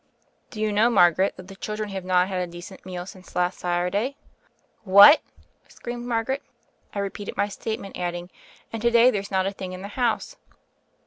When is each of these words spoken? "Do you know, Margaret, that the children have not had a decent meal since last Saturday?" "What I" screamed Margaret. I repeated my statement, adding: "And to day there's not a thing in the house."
"Do 0.49 0.59
you 0.59 0.71
know, 0.71 0.89
Margaret, 0.89 1.37
that 1.37 1.47
the 1.47 1.55
children 1.55 1.89
have 1.89 2.03
not 2.03 2.27
had 2.27 2.41
a 2.41 2.51
decent 2.51 2.87
meal 2.87 3.05
since 3.05 3.35
last 3.35 3.59
Saturday?" 3.59 4.17
"What 4.83 5.21
I" 5.63 5.69
screamed 5.69 6.07
Margaret. 6.07 6.41
I 6.95 6.97
repeated 6.97 7.37
my 7.37 7.47
statement, 7.49 7.95
adding: 7.95 8.31
"And 8.73 8.81
to 8.81 8.89
day 8.89 9.11
there's 9.11 9.29
not 9.29 9.45
a 9.45 9.51
thing 9.51 9.73
in 9.73 9.83
the 9.83 9.89
house." 9.89 10.37